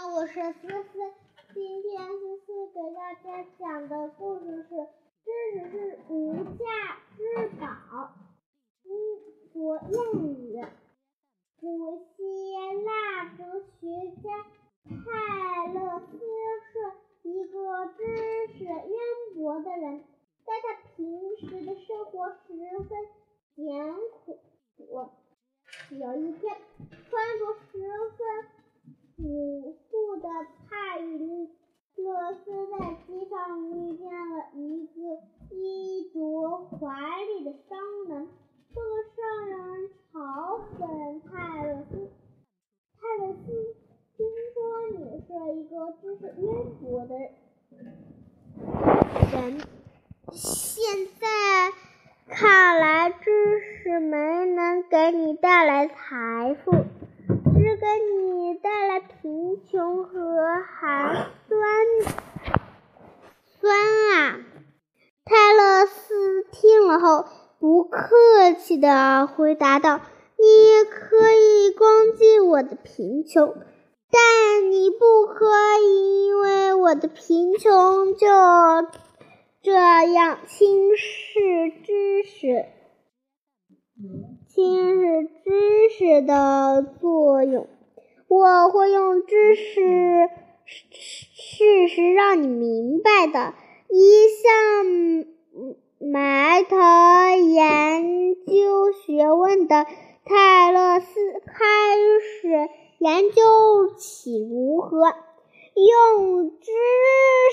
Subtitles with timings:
[0.00, 0.98] 我是思思，
[1.52, 4.74] 今天思思给大家讲的故事是
[5.24, 6.64] 《知识是无价
[7.16, 7.66] 之宝》。
[8.84, 8.92] 英
[9.52, 10.64] 国谚语：
[11.60, 12.22] 古希
[12.84, 13.42] 腊哲
[13.80, 14.46] 学家
[14.84, 18.06] 泰勒斯是一个知
[18.56, 18.80] 识渊
[19.34, 20.04] 博的人，
[20.46, 22.46] 但他平时的生活十
[22.88, 22.96] 分
[23.56, 23.94] 艰
[24.24, 24.38] 苦。
[25.90, 26.56] 有一天，
[26.88, 27.78] 穿着十
[28.16, 28.48] 分。
[29.20, 29.76] 朴
[30.28, 30.34] 的
[30.68, 34.92] 泰勒斯在街上遇见了一个
[35.56, 35.56] 衣
[36.12, 36.18] 着
[36.58, 37.78] 华丽的商
[38.08, 38.28] 人。
[38.74, 39.56] 这个商人
[40.12, 40.82] 嘲讽
[41.26, 41.92] 泰勒斯
[43.00, 43.74] ：“泰勒斯，
[44.14, 44.18] 听
[44.52, 44.56] 说
[44.98, 46.46] 你是一个知识渊
[46.82, 47.14] 博的
[49.32, 49.42] 人，
[50.30, 51.26] 现在
[52.28, 53.24] 看来知
[53.82, 56.72] 识没能给你带来财富。”
[57.80, 60.10] 给你带来贫穷和
[60.66, 61.58] 寒酸
[63.60, 63.76] 酸
[64.14, 64.40] 啊！
[65.24, 67.24] 泰勒斯听了后，
[67.60, 70.00] 不客气的回答道
[70.38, 73.54] ：“你可以攻击我的贫穷，
[74.10, 75.46] 但你不可
[75.80, 78.26] 以因为我的贫穷就
[79.62, 82.64] 这样轻视知识。”
[84.58, 87.68] 轻视知识的作用，
[88.26, 90.28] 我会用知识
[90.66, 93.54] 事实让你明白的。
[93.88, 95.24] 一向
[96.00, 99.86] 埋头研究学问的
[100.24, 101.06] 泰勒斯
[101.46, 101.64] 开
[102.42, 105.14] 始研究起如何
[105.76, 106.72] 用知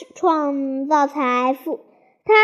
[0.00, 1.78] 识创造财富。
[2.24, 2.34] 他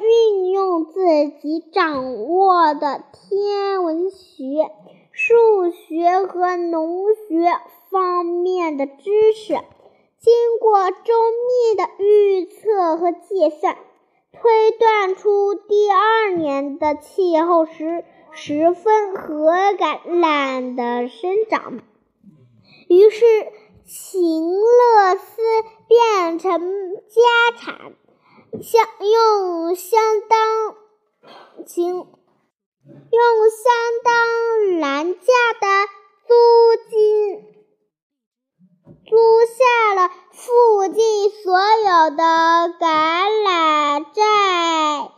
[0.00, 4.70] 运用自己掌握的天文学、
[5.12, 7.46] 数学和农学
[7.90, 9.54] 方面的知识，
[10.18, 11.14] 经过周
[11.46, 13.76] 密的预测和计算，
[14.32, 21.80] 推断出第二年的气候时十分和橄榄的生长。
[22.88, 23.24] 于是，
[23.86, 25.42] 秦勒斯
[25.86, 26.60] 变成
[26.94, 27.92] 家产。
[28.64, 30.74] 相用相当
[31.66, 32.06] 情用
[33.50, 33.68] 相
[34.02, 35.26] 当廉价
[35.60, 35.66] 的
[36.26, 36.34] 租
[36.88, 37.44] 金
[39.04, 39.16] 租
[39.52, 42.22] 下了附近所有的
[42.80, 45.12] 橄榄榨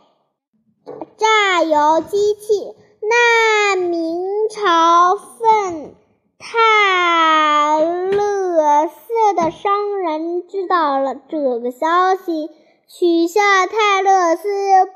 [1.15, 2.75] 榨油机器。
[3.01, 5.95] 那明朝奉
[6.37, 7.79] 泰
[8.11, 12.66] 勒斯的商人知道了这个消息。
[12.89, 14.47] 取笑泰勒斯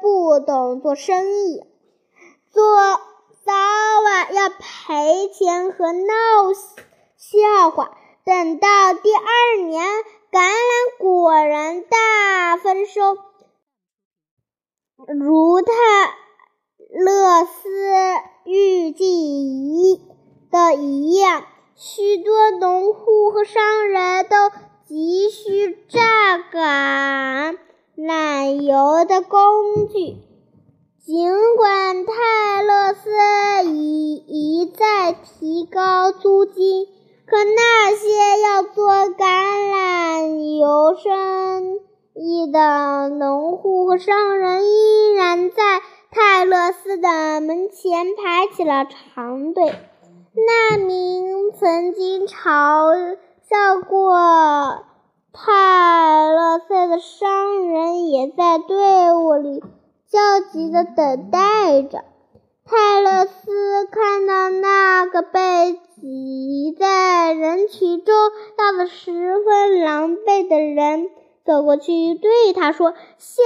[0.02, 1.62] 不懂做生意，
[2.50, 2.64] 做
[3.44, 3.52] 早
[4.06, 6.14] 晚要赔钱和闹
[7.18, 7.98] 笑话。
[8.24, 9.86] 等到第二年，
[10.32, 13.18] 橄榄果然大丰收，
[15.20, 15.74] 如泰
[16.94, 17.70] 勒斯
[18.46, 20.02] 预计一
[20.50, 21.44] 的一样，
[21.76, 24.36] 许多农户和商人都
[24.88, 26.91] 急需榨干
[28.56, 30.18] 油的工具，
[31.06, 33.10] 尽管泰勒斯
[33.70, 36.86] 已一再提高租金，
[37.26, 39.26] 可那些要做橄
[39.74, 41.80] 榄油生
[42.14, 45.82] 意的农户和商人依然在
[46.12, 49.74] 泰勒斯的门前排起了长队。
[50.34, 53.18] 那名曾经嘲
[53.50, 54.91] 笑过。
[55.34, 59.64] 泰勒斯的商人也在队伍里
[60.10, 62.04] 焦急地等待着。
[62.66, 68.14] 泰勒斯看到那个被挤在人群中
[68.58, 69.12] 闹得十
[69.44, 71.10] 分狼狈的人，
[71.46, 73.46] 走过去对他说：“现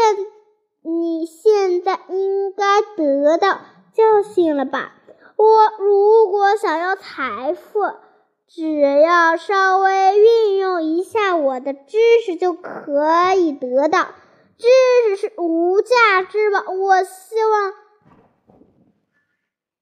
[0.82, 3.60] 你现在应该得到
[3.94, 4.92] 教训了吧？
[5.38, 7.80] 我如果想要财富。”
[8.48, 14.08] 只要稍微运用一下我的知识，就可以得到。
[14.58, 14.68] 知
[15.10, 17.74] 识是无价之宝，我希望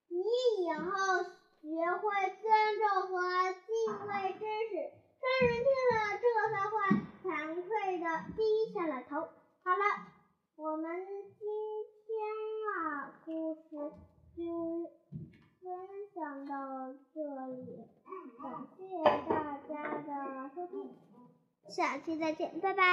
[0.08, 0.18] 你
[0.64, 1.24] 以后
[1.62, 1.68] 学
[2.02, 2.04] 会
[2.42, 2.44] 尊
[2.80, 3.22] 重和
[3.54, 3.68] 敬
[4.08, 4.74] 畏知识。
[5.22, 6.76] 商人听了这番话，
[7.24, 8.06] 惭愧的
[8.36, 8.42] 低
[8.74, 9.12] 下了头。
[9.64, 9.84] 好了，
[10.56, 11.46] 我们今
[12.08, 12.12] 天
[12.74, 13.62] 啊，故事
[14.36, 14.42] 就
[15.62, 15.64] 分
[16.16, 16.52] 享到
[17.14, 17.22] 这
[17.52, 17.88] 里。
[18.42, 18.46] 感
[18.76, 18.82] 谢
[19.30, 19.34] 大
[19.70, 19.72] 家
[20.02, 20.10] 的
[20.54, 20.74] 收听，
[21.74, 22.84] 下期再见，拜拜。